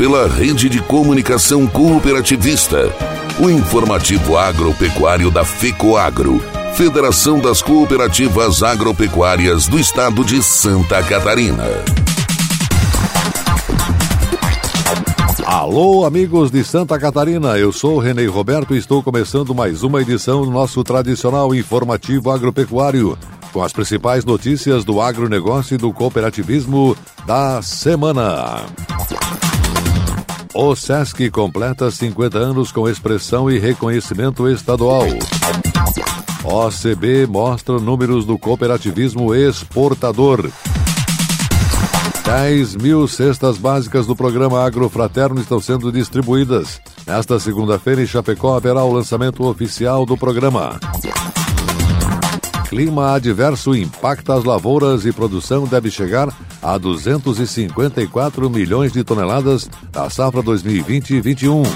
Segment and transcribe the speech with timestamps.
[0.00, 2.90] pela rede de comunicação cooperativista,
[3.38, 6.40] o informativo agropecuário da FECOAGRO,
[6.72, 11.66] Federação das Cooperativas Agropecuárias do Estado de Santa Catarina.
[15.44, 20.46] Alô, amigos de Santa Catarina, eu sou Renê Roberto e estou começando mais uma edição
[20.46, 23.18] do nosso tradicional informativo agropecuário,
[23.52, 28.64] com as principais notícias do agronegócio e do cooperativismo da semana.
[30.52, 35.06] O SESC completa 50 anos com expressão e reconhecimento estadual.
[36.42, 40.50] OCB mostra números do cooperativismo exportador.
[42.24, 46.80] 10 mil cestas básicas do programa Agrofraterno estão sendo distribuídas.
[47.06, 50.78] Nesta segunda-feira, em Chapecó, haverá o lançamento oficial do programa.
[52.70, 56.32] Clima adverso impacta as lavouras e produção deve chegar
[56.62, 61.66] a 254 milhões de toneladas da safra 2020-21.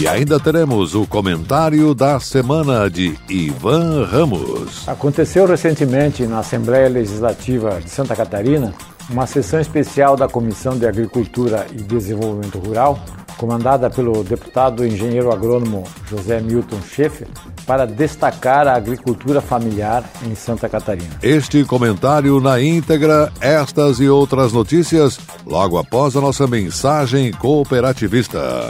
[0.00, 4.88] E ainda teremos o comentário da semana de Ivan Ramos.
[4.88, 8.72] Aconteceu recentemente na Assembleia Legislativa de Santa Catarina
[9.10, 13.04] uma sessão especial da Comissão de Agricultura e Desenvolvimento Rural,
[13.36, 17.28] comandada pelo deputado engenheiro agrônomo José Milton Schaeffer,
[17.66, 21.10] para destacar a agricultura familiar em Santa Catarina.
[21.22, 28.68] Este comentário na íntegra, estas e outras notícias, logo após a nossa mensagem cooperativista.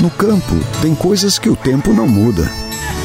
[0.00, 2.50] No campo, tem coisas que o tempo não muda,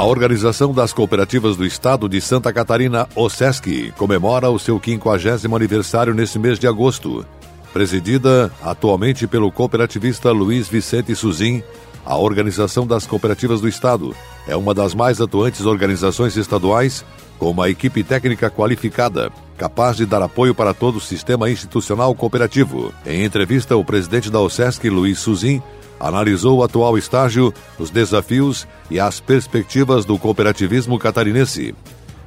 [0.00, 6.14] A Organização das Cooperativas do Estado de Santa Catarina, OSESC, comemora o seu 50 aniversário
[6.14, 7.26] nesse mês de agosto.
[7.70, 11.62] Presidida atualmente pelo cooperativista Luiz Vicente Suzin,
[12.02, 14.16] a Organização das Cooperativas do Estado
[14.48, 17.04] é uma das mais atuantes organizações estaduais
[17.38, 22.90] com uma equipe técnica qualificada, capaz de dar apoio para todo o sistema institucional cooperativo.
[23.04, 25.62] Em entrevista, o presidente da OSESC, Luiz Suzin,
[26.00, 31.74] analisou o atual estágio, os desafios e as perspectivas do cooperativismo catarinense.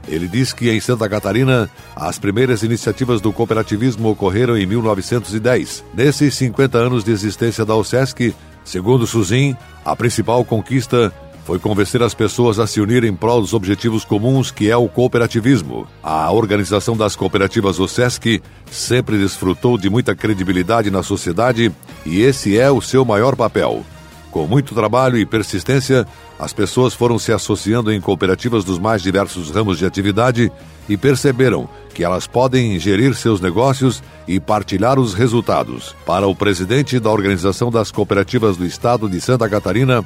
[0.08, 5.84] Ele diz que em Santa Catarina, as primeiras iniciativas do cooperativismo ocorreram em 1910.
[5.94, 11.14] Nesses 50 anos de existência da OSESC, segundo Suzin, a principal conquista
[11.46, 14.88] foi convencer as pessoas a se unirem em prol dos objetivos comuns que é o
[14.88, 15.88] cooperativismo.
[16.02, 21.72] A Organização das Cooperativas OSESC sempre desfrutou de muita credibilidade na sociedade
[22.06, 23.84] e esse é o seu maior papel.
[24.32, 26.08] Com muito trabalho e persistência,
[26.40, 30.52] as pessoas foram se associando em cooperativas dos mais diversos ramos de atividade
[30.90, 35.96] e perceberam que elas podem gerir seus negócios e partilhar os resultados.
[36.06, 40.04] Para o presidente da Organização das Cooperativas do Estado de Santa Catarina,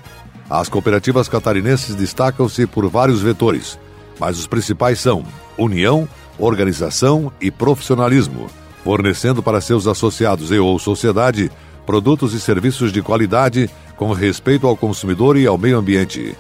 [0.50, 3.78] as cooperativas catarinenses destacam-se por vários vetores,
[4.20, 5.24] mas os principais são
[5.58, 6.08] união,
[6.40, 8.48] organização e profissionalismo,
[8.84, 11.52] fornecendo para seus associados e ou sociedade
[11.86, 16.36] produtos e serviços de qualidade com respeito ao consumidor e ao meio ambiente.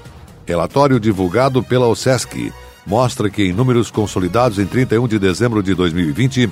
[0.45, 2.53] Relatório divulgado pela OSESC
[2.85, 6.49] mostra que em números consolidados em 31 de dezembro de 2020,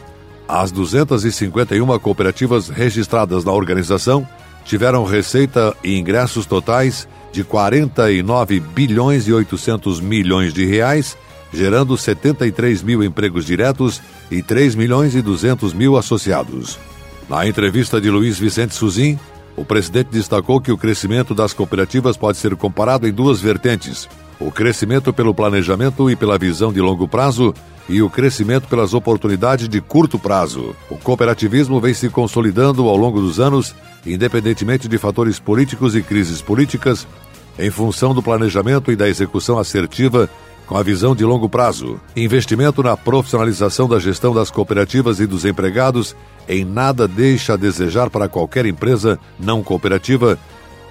[0.48, 4.28] as 251 cooperativas registradas na organização
[4.66, 11.18] tiveram receita e ingressos totais de 49 bilhões e 800 milhões de reais,
[11.54, 14.02] gerando 73 mil empregos diretos
[14.32, 16.80] e 3 milhões e 200 mil associados.
[17.30, 19.20] Na entrevista de Luiz Vicente Suzin,
[19.58, 24.08] o presidente destacou que o crescimento das cooperativas pode ser comparado em duas vertentes:
[24.40, 27.54] o crescimento pelo planejamento e pela visão de longo prazo
[27.88, 30.76] e o crescimento pelas oportunidades de curto prazo.
[30.90, 36.42] O cooperativismo vem se consolidando ao longo dos anos, independentemente de fatores políticos e crises
[36.42, 37.08] políticas,
[37.58, 40.30] em função do planejamento e da execução assertiva
[40.66, 42.00] com a visão de longo prazo.
[42.16, 46.16] Investimento na profissionalização da gestão das cooperativas e dos empregados
[46.48, 50.38] em nada deixa a desejar para qualquer empresa não cooperativa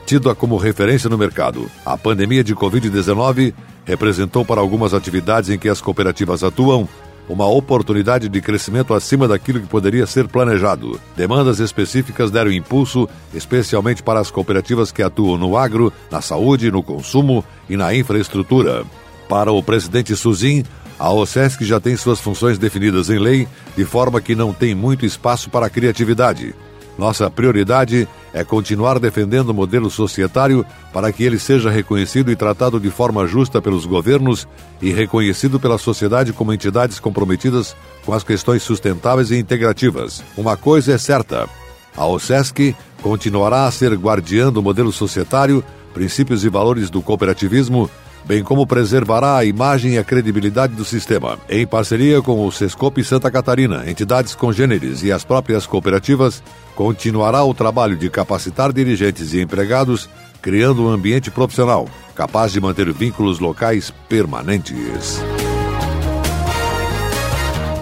[0.06, 1.70] tida como referência no mercado.
[1.84, 6.88] A pandemia de Covid-19 representou para algumas atividades em que as cooperativas atuam
[7.28, 11.00] uma oportunidade de crescimento acima daquilo que poderia ser planejado.
[11.16, 16.82] Demandas específicas deram impulso, especialmente para as cooperativas que atuam no agro, na saúde, no
[16.82, 18.84] consumo e na infraestrutura.
[19.28, 20.64] Para o presidente Suzin,
[20.98, 25.04] a OSESC já tem suas funções definidas em lei, de forma que não tem muito
[25.04, 26.54] espaço para a criatividade.
[26.96, 32.80] Nossa prioridade é continuar defendendo o modelo societário para que ele seja reconhecido e tratado
[32.80, 34.46] de forma justa pelos governos
[34.82, 40.22] e reconhecido pela sociedade como entidades comprometidas com as questões sustentáveis e integrativas.
[40.36, 41.48] Uma coisa é certa:
[41.96, 45.62] a OSESC continuará a ser guardiã do modelo societário,
[45.94, 47.88] princípios e valores do cooperativismo
[48.26, 51.38] bem como preservará a imagem e a credibilidade do sistema.
[51.48, 56.42] Em parceria com o Sescope Santa Catarina, entidades congêneres e as próprias cooperativas,
[56.74, 60.08] continuará o trabalho de capacitar dirigentes e empregados,
[60.40, 65.20] criando um ambiente profissional capaz de manter vínculos locais permanentes.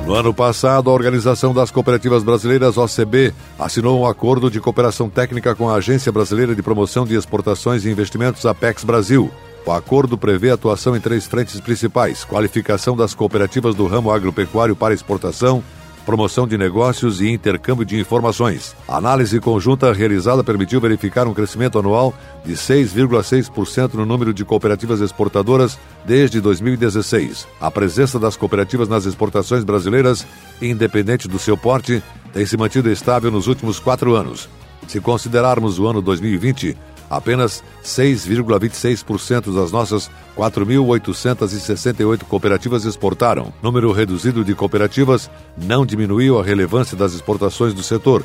[0.06, 5.54] No ano passado, a Organização das Cooperativas Brasileiras, OCB, assinou um acordo de cooperação técnica
[5.54, 9.30] com a Agência Brasileira de Promoção de Exportações e Investimentos, Apex Brasil,
[9.64, 14.94] o acordo prevê atuação em três frentes principais: qualificação das cooperativas do ramo agropecuário para
[14.94, 15.62] exportação,
[16.04, 18.74] promoção de negócios e intercâmbio de informações.
[18.88, 22.12] A análise conjunta realizada permitiu verificar um crescimento anual
[22.44, 27.46] de 6,6% no número de cooperativas exportadoras desde 2016.
[27.60, 30.26] A presença das cooperativas nas exportações brasileiras,
[30.60, 34.48] independente do seu porte, tem se mantido estável nos últimos quatro anos.
[34.88, 36.76] Se considerarmos o ano 2020,
[37.12, 43.52] apenas 6,26% das nossas 4.868 cooperativas exportaram.
[43.62, 48.24] Número reduzido de cooperativas não diminuiu a relevância das exportações do setor.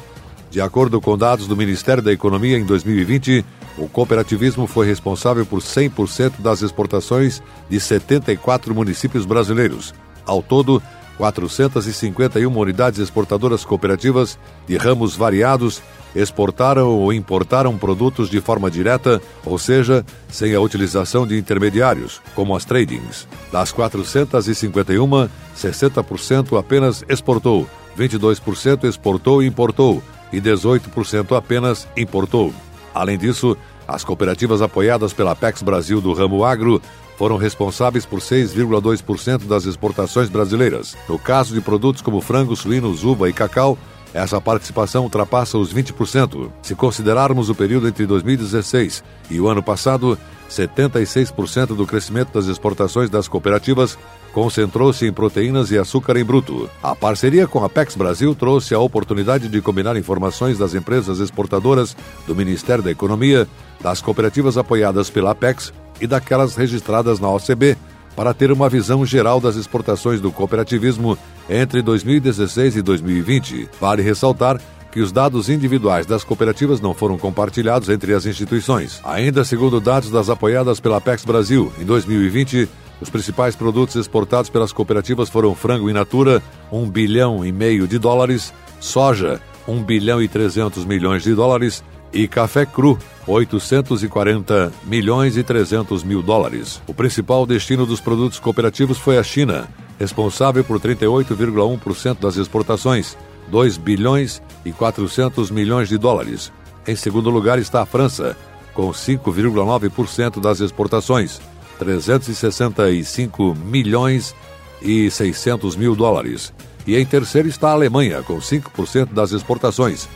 [0.50, 3.44] De acordo com dados do Ministério da Economia, em 2020,
[3.78, 9.94] o cooperativismo foi responsável por 100% das exportações de 74 municípios brasileiros.
[10.26, 10.82] Ao todo,
[11.18, 15.82] 451 unidades exportadoras cooperativas de ramos variados
[16.18, 22.56] exportaram ou importaram produtos de forma direta, ou seja, sem a utilização de intermediários, como
[22.56, 23.28] as tradings.
[23.52, 27.68] Das 451, 60% apenas exportou,
[27.98, 32.54] 22% exportou e importou e 18% apenas importou.
[32.94, 33.56] Além disso,
[33.88, 36.82] as cooperativas apoiadas pela Pex Brasil do ramo agro
[37.18, 40.96] foram responsáveis por 6,2% das exportações brasileiras.
[41.10, 43.78] No caso de produtos como frango, suínos, uva e cacau,
[44.18, 46.50] essa participação ultrapassa os 20%.
[46.64, 50.18] Se considerarmos o período entre 2016 e o ano passado,
[50.50, 53.98] 76% do crescimento das exportações das cooperativas
[54.34, 56.70] concentrou-se em proteínas e açúcar em bruto.
[56.82, 61.96] A parceria com a Pex Brasil trouxe a oportunidade de combinar informações das empresas exportadoras,
[62.26, 63.48] do Ministério da Economia,
[63.82, 67.78] das cooperativas apoiadas pela Apex e daquelas registradas na OCB
[68.18, 71.16] para ter uma visão geral das exportações do cooperativismo
[71.48, 73.70] entre 2016 e 2020.
[73.80, 74.60] Vale ressaltar
[74.92, 79.00] que os dados individuais das cooperativas não foram compartilhados entre as instituições.
[79.04, 82.68] Ainda segundo dados das apoiadas pela Apex Brasil, em 2020,
[83.00, 88.00] os principais produtos exportados pelas cooperativas foram frango in natura, 1 bilhão e meio de
[88.00, 91.84] dólares, soja, 1 bilhão e 300 milhões de dólares,
[92.14, 92.98] e café cru,
[93.28, 96.82] 840 milhões e 300 mil dólares.
[96.88, 99.68] O principal destino dos produtos cooperativos foi a China,
[100.00, 103.18] responsável por 38,1% das exportações,
[103.50, 106.52] 2 bilhões e 400 milhões de dólares.
[106.88, 108.36] Em segundo lugar está a França,
[108.74, 111.42] com 5,9% das exportações,
[111.80, 114.36] 365 milhões
[114.82, 116.54] e 600 mil dólares.
[116.86, 120.08] E em terceiro está a Alemanha, com 5% das exportações,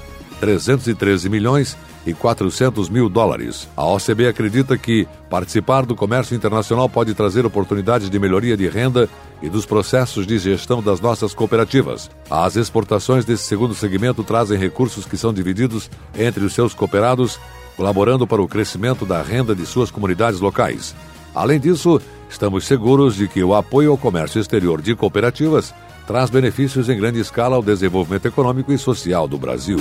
[0.41, 3.69] 313 milhões e 400 mil dólares.
[3.77, 9.07] A OCB acredita que participar do comércio internacional pode trazer oportunidades de melhoria de renda
[9.39, 12.09] e dos processos de gestão das nossas cooperativas.
[12.29, 17.39] As exportações desse segundo segmento trazem recursos que são divididos entre os seus cooperados,
[17.77, 20.95] colaborando para o crescimento da renda de suas comunidades locais.
[21.35, 25.71] Além disso, estamos seguros de que o apoio ao comércio exterior de cooperativas
[26.05, 29.79] traz benefícios em grande escala ao desenvolvimento econômico e social do Brasil.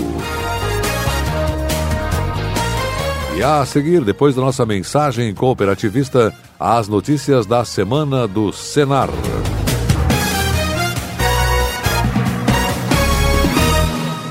[3.37, 9.09] E a seguir, depois da nossa mensagem cooperativista, as notícias da semana do Senar.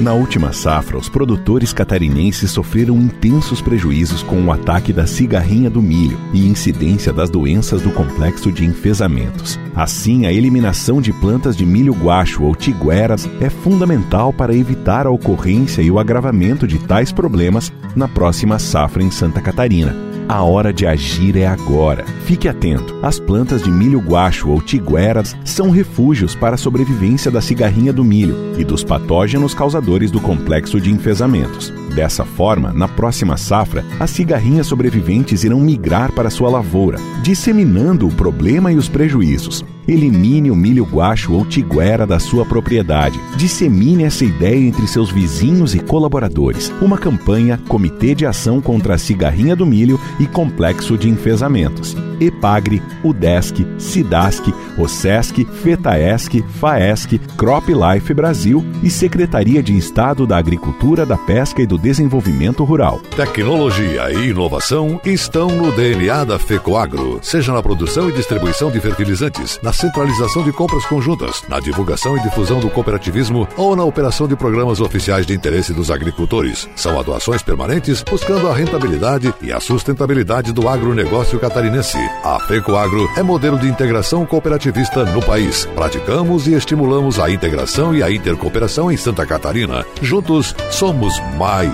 [0.00, 5.80] Na última safra, os produtores catarinenses sofreram intensos prejuízos com o ataque da cigarrinha do
[5.80, 9.58] milho e incidência das doenças do complexo de enfesamentos.
[9.74, 15.10] Assim, a eliminação de plantas de milho guacho ou tigueras é fundamental para evitar a
[15.10, 20.13] ocorrência e o agravamento de tais problemas na próxima safra em Santa Catarina.
[20.26, 22.04] A hora de agir é agora.
[22.24, 22.98] Fique atento.
[23.02, 28.02] As plantas de milho guacho ou tigueras são refúgios para a sobrevivência da cigarrinha do
[28.02, 31.72] milho e dos patógenos causadores do complexo de enfesamentos.
[31.94, 38.12] Dessa forma, na próxima safra, as cigarrinhas sobreviventes irão migrar para sua lavoura, disseminando o
[38.12, 39.64] problema e os prejuízos.
[39.86, 43.20] Elimine o milho guacho ou tiguera da sua propriedade.
[43.36, 46.72] Dissemine essa ideia entre seus vizinhos e colaboradores.
[46.80, 51.94] Uma campanha Comitê de Ação contra a Cigarrinha do Milho e Complexo de Enfesamentos.
[52.18, 61.04] EPAGRE, UDESC, SIDASC, OSESC, FETAESC, FAESC, Crop Life Brasil e Secretaria de Estado da Agricultura,
[61.04, 62.98] da Pesca e do Desenvolvimento Rural.
[63.14, 69.60] Tecnologia e inovação estão no DNA da FECOAGRO, seja na produção e distribuição de fertilizantes,
[69.62, 74.34] na centralização de compras conjuntas, na divulgação e difusão do cooperativismo ou na operação de
[74.34, 76.66] programas oficiais de interesse dos agricultores.
[76.74, 81.98] São atuações permanentes buscando a rentabilidade e a sustentabilidade do agronegócio catarinense.
[82.24, 85.66] A FECOAGRO é modelo de integração cooperativista no país.
[85.74, 89.84] Praticamos e estimulamos a integração e a intercooperação em Santa Catarina.
[90.00, 91.73] Juntos, somos mais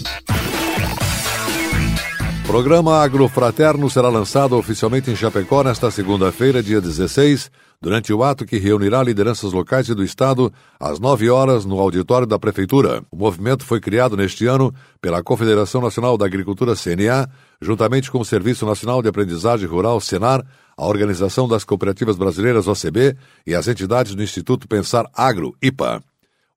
[2.51, 7.49] Programa Agrofraterno será lançado oficialmente em Chapecó nesta segunda-feira, dia 16,
[7.81, 12.27] durante o ato que reunirá lideranças locais e do Estado às 9 horas no auditório
[12.27, 13.03] da Prefeitura.
[13.09, 17.29] O movimento foi criado neste ano pela Confederação Nacional da Agricultura CNA,
[17.61, 20.45] juntamente com o Serviço Nacional de Aprendizagem Rural Senar,
[20.77, 23.15] a Organização das Cooperativas Brasileiras OCB
[23.47, 26.03] e as entidades do Instituto Pensar Agro IPA.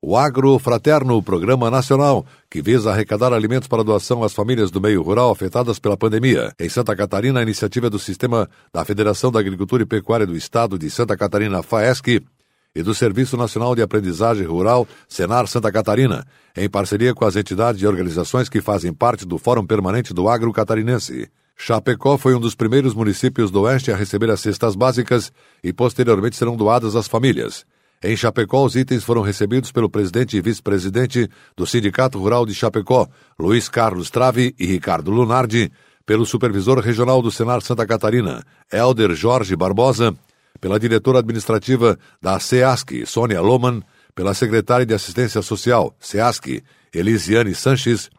[0.06, 5.00] O Agro Fraterno, programa nacional que visa arrecadar alimentos para doação às famílias do meio
[5.00, 6.52] rural afetadas pela pandemia.
[6.60, 10.36] Em Santa Catarina, a iniciativa é do Sistema da Federação da Agricultura e Pecuária do
[10.36, 12.22] Estado de Santa Catarina, FAESC,
[12.74, 17.80] e do Serviço Nacional de Aprendizagem Rural, Senar Santa Catarina, em parceria com as entidades
[17.80, 21.30] e organizações que fazem parte do Fórum Permanente do Agro Catarinense.
[21.56, 25.32] Chapecó foi um dos primeiros municípios do Oeste a receber as cestas básicas
[25.62, 27.64] e posteriormente serão doadas às famílias.
[28.02, 33.08] Em Chapecó, os itens foram recebidos pelo presidente e vice-presidente do Sindicato Rural de Chapecó,
[33.38, 35.72] Luiz Carlos Trave e Ricardo Lunardi,
[36.04, 40.14] pelo supervisor regional do Senar Santa Catarina, Elder Jorge Barbosa,
[40.60, 43.82] pela diretora administrativa da SEASC, Sônia Loman,
[44.14, 48.10] pela secretária de Assistência Social, SEASC, Elisiane Sanches,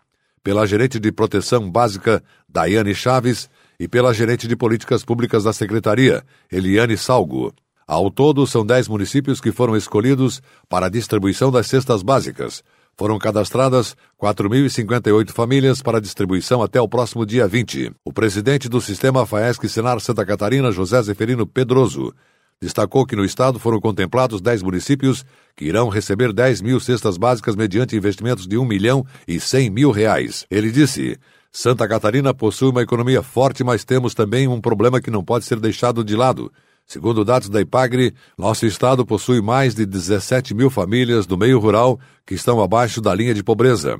[0.44, 6.24] pela gerente de Proteção Básica, Daiane Chaves, e pela gerente de Políticas Públicas da Secretaria,
[6.51, 7.53] Eliane Salgo.
[7.87, 12.63] Ao todo, são 10 municípios que foram escolhidos para a distribuição das cestas básicas.
[12.97, 17.91] Foram cadastradas 4.058 famílias para distribuição até o próximo dia 20.
[18.03, 22.11] O presidente do Sistema FAESC Senar Santa Catarina, José Zeferino Pedroso,
[22.59, 25.23] destacou que no estado foram contemplados 10 municípios
[25.55, 29.91] que irão receber 10 mil cestas básicas mediante investimentos de 1 milhão e 100 mil
[29.91, 30.43] reais.
[30.49, 31.19] Ele disse:
[31.51, 35.59] Santa Catarina possui uma economia forte, mas temos também um problema que não pode ser
[35.59, 36.51] deixado de lado
[36.87, 41.99] Segundo dados da IPAGRE, nosso estado possui mais de 17 mil famílias do meio rural
[42.25, 43.99] que estão abaixo da linha de pobreza.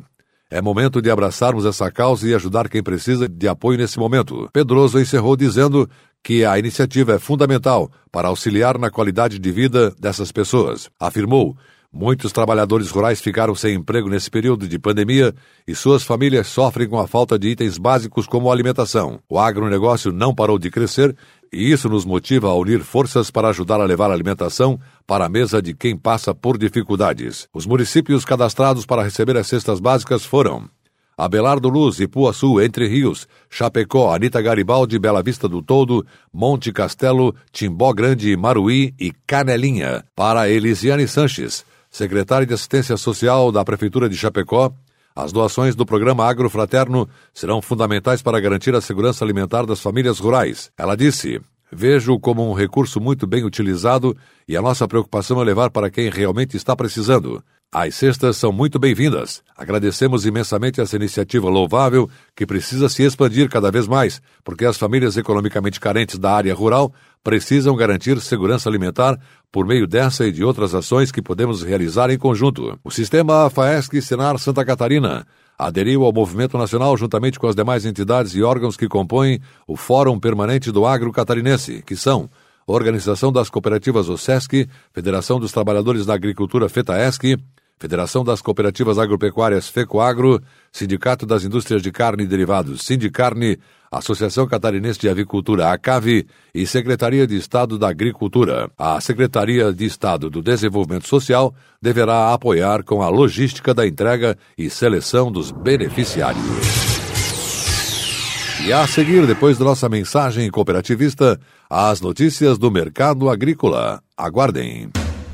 [0.50, 4.48] É momento de abraçarmos essa causa e ajudar quem precisa de apoio nesse momento.
[4.54, 5.90] Pedroso encerrou dizendo
[6.24, 10.90] que a iniciativa é fundamental para auxiliar na qualidade de vida dessas pessoas.
[11.00, 11.58] Afirmou
[11.98, 15.34] Muitos trabalhadores rurais ficaram sem emprego nesse período de pandemia
[15.66, 19.18] e suas famílias sofrem com a falta de itens básicos como alimentação.
[19.30, 21.16] O agronegócio não parou de crescer
[21.52, 25.62] e isso nos motiva a unir forças para ajudar a levar alimentação para a mesa
[25.62, 27.48] de quem passa por dificuldades.
[27.54, 30.70] Os municípios cadastrados para receber as cestas básicas foram
[31.18, 37.94] Abelardo Luz, Ipuaçu, Entre Rios, Chapecó, Anita Garibaldi, Bela Vista do Todo, Monte Castelo, Timbó
[37.94, 40.04] Grande, Maruí e Canelinha.
[40.14, 44.74] Para Elisiane Sanches, secretária de Assistência Social da Prefeitura de Chapecó,
[45.16, 50.70] as doações do programa Agrofraterno serão fundamentais para garantir a segurança alimentar das famílias rurais.
[50.78, 51.40] Ela disse:
[51.72, 54.16] Vejo como um recurso muito bem utilizado
[54.48, 57.42] e a nossa preocupação é levar para quem realmente está precisando.
[57.72, 59.44] As cestas são muito bem-vindas.
[59.58, 65.18] Agradecemos imensamente essa iniciativa louvável que precisa se expandir cada vez mais, porque as famílias
[65.18, 66.94] economicamente carentes da área rural
[67.24, 69.20] precisam garantir segurança alimentar
[69.52, 72.80] por meio dessa e de outras ações que podemos realizar em conjunto.
[72.84, 75.26] O sistema FAESC Senar Santa Catarina
[75.58, 80.20] aderiu ao movimento nacional juntamente com as demais entidades e órgãos que compõem o Fórum
[80.20, 82.30] Permanente do Agro Catarinense, que são
[82.68, 87.38] Organização das Cooperativas OSESC, Federação dos Trabalhadores da Agricultura FETAESC,
[87.78, 90.42] Federação das Cooperativas Agropecuárias FECOAGRO,
[90.72, 93.60] Sindicato das Indústrias de Carne e Derivados Sindicarne,
[93.92, 98.72] Associação Catarinense de Avicultura ACAVE e Secretaria de Estado da Agricultura.
[98.78, 104.70] A Secretaria de Estado do Desenvolvimento Social deverá apoiar com a logística da entrega e
[104.70, 106.95] seleção dos beneficiários.
[108.66, 114.02] E a seguir, depois da nossa mensagem cooperativista, as notícias do mercado agrícola.
[114.18, 114.90] Aguardem.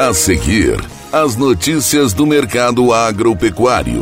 [0.00, 0.82] A seguir,
[1.12, 4.00] as notícias do mercado agropecuário.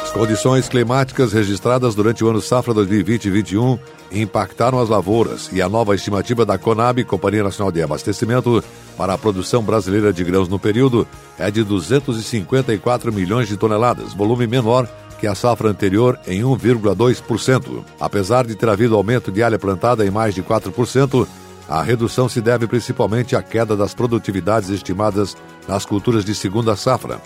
[0.00, 3.76] As condições climáticas registradas durante o ano safra 2020-21
[4.12, 8.62] impactaram as lavouras e a nova estimativa da Conab, Companhia Nacional de Abastecimento,
[8.96, 14.46] para a produção brasileira de grãos no período é de 254 milhões de toneladas, volume
[14.46, 17.84] menor que a safra anterior em 1,2%.
[18.00, 21.26] Apesar de ter havido aumento de área plantada em mais de 4%,
[21.68, 25.36] a redução se deve principalmente à queda das produtividades estimadas
[25.68, 27.20] nas culturas de segunda safra,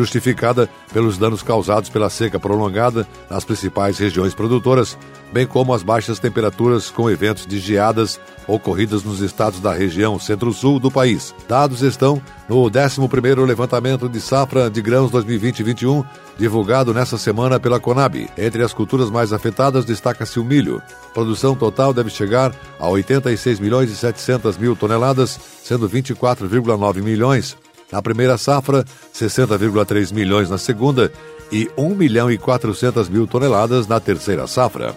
[0.00, 4.96] justificada pelos danos causados pela seca prolongada nas principais regiões produtoras,
[5.30, 10.80] bem como as baixas temperaturas com eventos de geadas ocorridas nos estados da região centro-sul
[10.80, 11.34] do país.
[11.46, 16.04] Dados estão no 11º levantamento de safra de grãos 2020-21,
[16.38, 18.28] divulgado nesta semana pela Conab.
[18.38, 20.82] Entre as culturas mais afetadas destaca-se o milho.
[21.12, 27.56] produção total deve chegar a 86 milhões e 700 mil toneladas, sendo 24,9 milhões
[27.90, 31.12] na primeira safra, 60,3 milhões na segunda
[31.50, 34.94] e 1 milhão e 400 mil toneladas na terceira safra.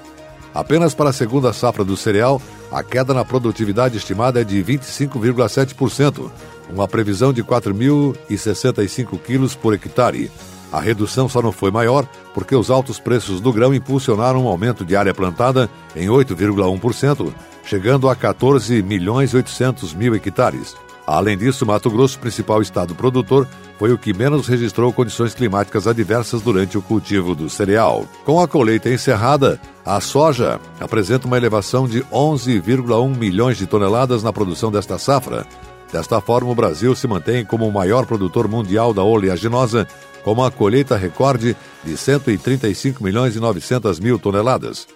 [0.54, 6.30] Apenas para a segunda safra do cereal, a queda na produtividade estimada é de 25,7%,
[6.70, 10.32] uma previsão de 4.065 quilos por hectare.
[10.72, 14.84] A redução só não foi maior porque os altos preços do grão impulsionaram um aumento
[14.84, 17.32] de área plantada em 8,1%,
[17.64, 20.76] chegando a 14 milhões 800 mil hectares.
[21.06, 26.42] Além disso, Mato Grosso, principal estado produtor, foi o que menos registrou condições climáticas adversas
[26.42, 28.06] durante o cultivo do cereal.
[28.24, 34.32] Com a colheita encerrada, a soja apresenta uma elevação de 11,1 milhões de toneladas na
[34.32, 35.46] produção desta safra.
[35.92, 39.86] Desta forma, o Brasil se mantém como o maior produtor mundial da oleaginosa,
[40.24, 44.88] com uma colheita recorde de 135 milhões e 900 mil toneladas.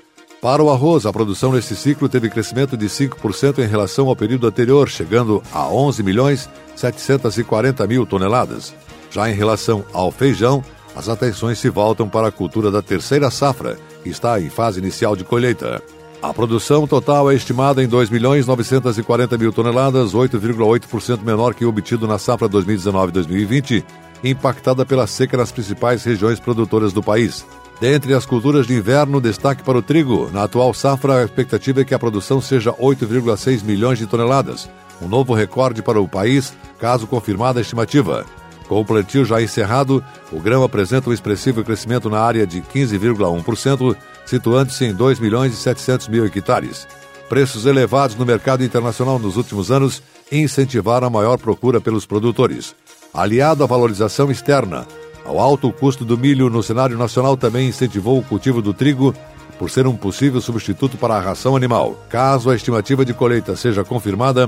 [0.42, 4.46] Para o arroz, a produção neste ciclo teve crescimento de 5% em relação ao período
[4.46, 8.74] anterior, chegando a 11 milhões 740 mil toneladas.
[9.10, 10.64] Já em relação ao feijão,
[10.96, 15.16] as atenções se voltam para a cultura da terceira safra, que está em fase inicial
[15.16, 15.82] de colheita.
[16.22, 21.70] A produção total é estimada em 2 milhões 940 mil toneladas, 8,8% menor que o
[21.70, 23.84] obtido na safra 2019-2020,
[24.24, 27.46] impactada pela seca nas principais regiões produtoras do país.
[27.80, 30.30] Dentre as culturas de inverno, destaque para o trigo.
[30.34, 34.68] Na atual safra, a expectativa é que a produção seja 8,6 milhões de toneladas,
[35.00, 38.26] um novo recorde para o país, caso confirmada a estimativa.
[38.68, 43.96] Com o plantio já encerrado, o grão apresenta um expressivo crescimento na área de 15,1%,
[44.26, 46.88] situando-se em 2 milhões e 700 mil hectares.
[47.30, 52.76] Preços elevados no mercado internacional nos últimos anos incentivaram a maior procura pelos produtores.
[53.14, 54.86] Aliado à valorização externa,
[55.28, 59.14] ao alto custo do milho no cenário nacional também incentivou o cultivo do trigo,
[59.60, 61.98] por ser um possível substituto para a ração animal.
[62.10, 64.48] Caso a estimativa de colheita seja confirmada,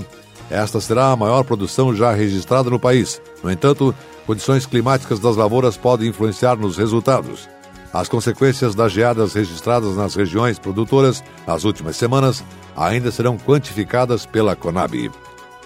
[0.49, 3.21] esta será a maior produção já registrada no país.
[3.43, 3.93] No entanto,
[4.25, 7.49] condições climáticas das lavouras podem influenciar nos resultados.
[7.91, 12.43] As consequências das geadas registradas nas regiões produtoras nas últimas semanas
[12.77, 15.11] ainda serão quantificadas pela Conab.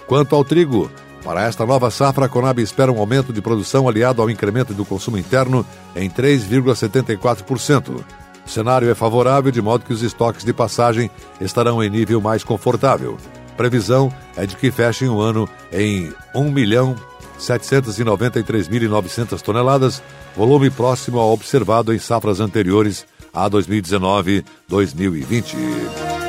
[0.07, 0.89] Quanto ao trigo,
[1.23, 4.83] para esta nova safra, a Conab espera um aumento de produção aliado ao incremento do
[4.83, 8.03] consumo interno em 3,74%.
[8.45, 11.09] O cenário é favorável, de modo que os estoques de passagem
[11.39, 13.17] estarão em nível mais confortável.
[13.55, 16.93] Previsão é de que fechem o ano em 1 milhão
[17.39, 20.03] 793.900 toneladas,
[20.35, 26.22] volume próximo ao observado em safras anteriores a 2019-2020.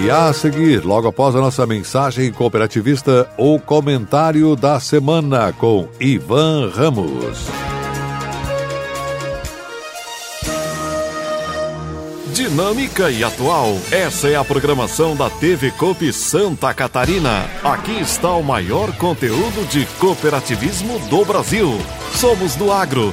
[0.00, 6.70] E a seguir, logo após a nossa mensagem cooperativista, o comentário da semana com Ivan
[6.70, 7.48] Ramos.
[12.38, 13.76] dinâmica e atual.
[13.90, 17.44] Essa é a programação da TV Coop Santa Catarina.
[17.64, 21.76] Aqui está o maior conteúdo de cooperativismo do Brasil.
[22.14, 23.12] Somos do agro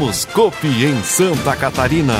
[0.00, 2.14] Somos Copi em Santa Catarina.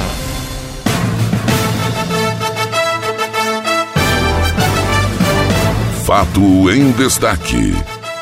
[6.05, 7.73] Fato em destaque.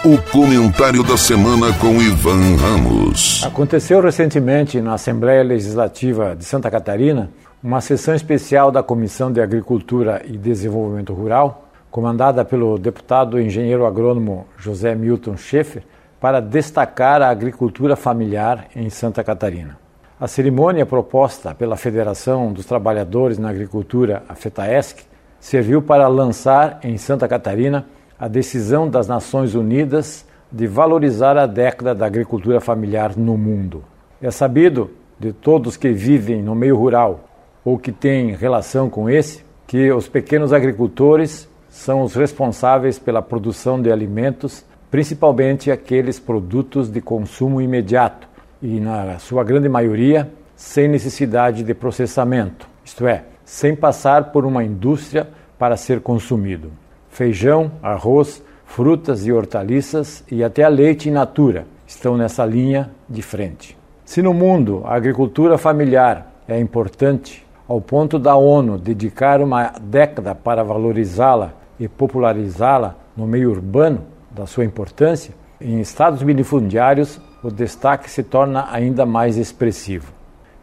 [0.04, 3.42] O comentário da semana com Ivan Ramos.
[3.44, 7.28] Aconteceu recentemente na Assembleia Legislativa de Santa Catarina
[7.60, 14.46] uma sessão especial da Comissão de Agricultura e Desenvolvimento Rural, comandada pelo deputado engenheiro agrônomo
[14.56, 15.82] José Milton Schaefer,
[16.20, 19.78] para destacar a agricultura familiar em Santa Catarina.
[20.20, 25.04] A cerimônia proposta pela Federação dos Trabalhadores na Agricultura, a FETAESC,
[25.38, 27.86] serviu para lançar em Santa Catarina
[28.18, 33.84] a decisão das Nações Unidas de valorizar a década da agricultura familiar no mundo.
[34.20, 37.28] É sabido de todos que vivem no meio rural
[37.64, 43.80] ou que têm relação com esse que os pequenos agricultores são os responsáveis pela produção
[43.80, 48.28] de alimentos principalmente aqueles produtos de consumo imediato
[48.62, 54.64] e, na sua grande maioria, sem necessidade de processamento, isto é, sem passar por uma
[54.64, 56.70] indústria para ser consumido.
[57.08, 63.22] Feijão, arroz, frutas e hortaliças e até a leite in natura estão nessa linha de
[63.22, 63.76] frente.
[64.04, 70.34] Se no mundo a agricultura familiar é importante, ao ponto da ONU dedicar uma década
[70.34, 74.02] para valorizá-la e popularizá-la no meio urbano,
[74.38, 80.12] da sua importância, em estados milifundiários o destaque se torna ainda mais expressivo.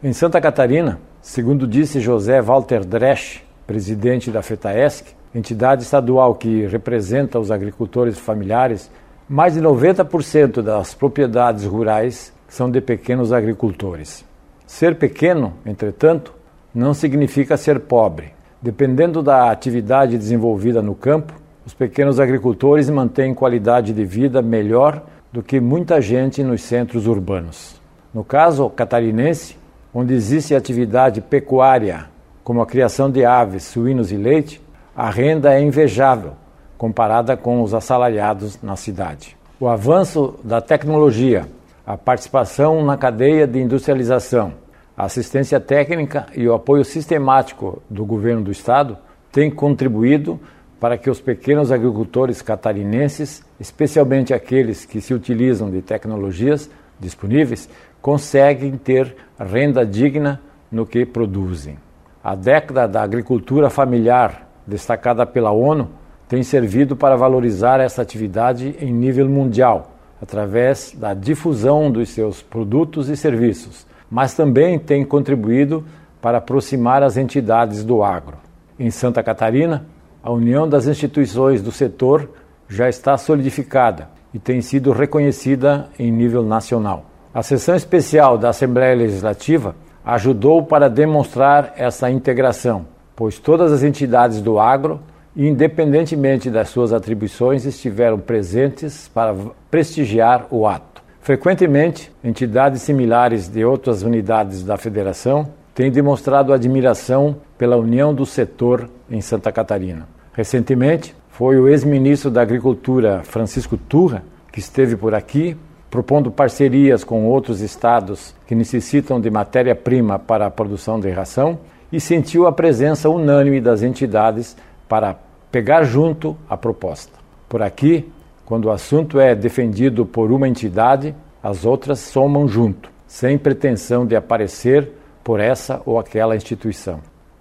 [0.02, 7.38] Em Santa Catarina, segundo disse José Walter Dresch, presidente da FETAESC, entidade estadual que representa
[7.38, 8.90] os agricultores familiares,
[9.28, 14.24] mais de 90% das propriedades rurais são de pequenos agricultores.
[14.66, 16.32] Ser pequeno, entretanto,
[16.74, 18.32] não significa ser pobre.
[18.62, 21.34] Dependendo da atividade desenvolvida no campo,
[21.66, 25.02] os pequenos agricultores mantêm qualidade de vida melhor
[25.32, 27.80] do que muita gente nos centros urbanos.
[28.14, 29.58] No caso catarinense,
[29.92, 32.06] onde existe atividade pecuária,
[32.44, 34.62] como a criação de aves, suínos e leite,
[34.94, 36.34] a renda é invejável
[36.78, 39.36] comparada com os assalariados na cidade.
[39.58, 41.48] O avanço da tecnologia,
[41.84, 44.52] a participação na cadeia de industrialização,
[44.96, 48.96] a assistência técnica e o apoio sistemático do governo do estado
[49.32, 50.38] têm contribuído
[50.78, 57.68] para que os pequenos agricultores catarinenses, especialmente aqueles que se utilizam de tecnologias disponíveis,
[58.00, 61.78] conseguem ter renda digna no que produzem.
[62.22, 65.88] A década da agricultura familiar, destacada pela ONU,
[66.28, 73.08] tem servido para valorizar essa atividade em nível mundial, através da difusão dos seus produtos
[73.08, 75.84] e serviços, mas também tem contribuído
[76.20, 78.38] para aproximar as entidades do agro.
[78.78, 79.86] Em Santa Catarina,
[80.26, 82.28] a união das instituições do setor
[82.68, 87.06] já está solidificada e tem sido reconhecida em nível nacional.
[87.32, 94.40] A sessão especial da Assembleia Legislativa ajudou para demonstrar essa integração, pois todas as entidades
[94.40, 95.00] do agro,
[95.36, 99.32] independentemente das suas atribuições, estiveram presentes para
[99.70, 101.02] prestigiar o ato.
[101.20, 108.90] Frequentemente, entidades similares de outras unidades da federação têm demonstrado admiração pela união do setor
[109.08, 110.15] em Santa Catarina.
[110.36, 114.22] Recentemente, foi o ex-ministro da Agricultura, Francisco Turra,
[114.52, 115.56] que esteve por aqui
[115.90, 121.58] propondo parcerias com outros estados que necessitam de matéria-prima para a produção de ração
[121.90, 124.54] e sentiu a presença unânime das entidades
[124.86, 125.16] para
[125.50, 127.12] pegar junto a proposta.
[127.48, 128.06] Por aqui,
[128.44, 134.14] quando o assunto é defendido por uma entidade, as outras somam junto, sem pretensão de
[134.14, 134.90] aparecer
[135.24, 137.00] por essa ou aquela instituição.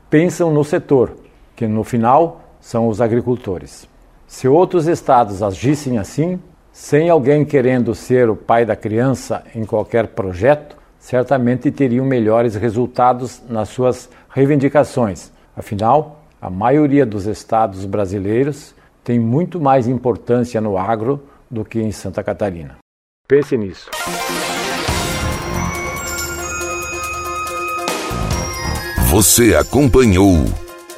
[0.09, 1.11] Pensam no setor,
[1.57, 3.87] que no final são os agricultores.
[4.25, 6.39] Se outros estados agissem assim,
[6.73, 13.39] sem alguém querendo ser o pai da criança em qualquer projeto, certamente teriam melhores resultados
[13.47, 15.31] nas suas reivindicações.
[15.55, 18.73] Afinal, a maioria dos estados brasileiros
[19.03, 22.77] tem muito mais importância no agro do que em Santa Catarina.
[23.27, 23.91] Pense nisso.
[29.11, 30.64] Você acompanhou